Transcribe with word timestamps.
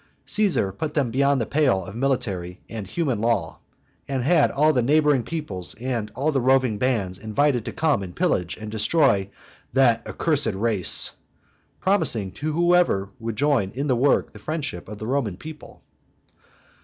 Caesar 0.25 0.71
put 0.71 0.95
them 0.95 1.11
beyond 1.11 1.39
the 1.39 1.45
pale 1.45 1.85
of 1.85 1.95
military 1.95 2.59
and 2.67 2.87
human 2.87 3.21
law, 3.21 3.59
and 4.07 4.23
had 4.23 4.49
all 4.49 4.73
the 4.73 4.81
neighboring 4.81 5.21
peoplets 5.21 5.75
and 5.79 6.11
all 6.15 6.31
the 6.31 6.41
roving 6.41 6.79
bands 6.79 7.19
invited 7.19 7.63
to 7.63 7.71
come 7.71 8.01
and 8.01 8.15
pillage 8.15 8.57
and 8.57 8.71
destroy 8.71 9.29
"that 9.73 10.01
accursed 10.07 10.55
race," 10.55 11.11
promising 11.79 12.31
to 12.31 12.51
whoever 12.51 13.09
would 13.19 13.35
join 13.35 13.69
in 13.75 13.85
the 13.85 13.95
work 13.95 14.33
the 14.33 14.39
friendship 14.39 14.89
of 14.89 14.97
the 14.97 15.05
Roman 15.05 15.37
people. 15.37 15.83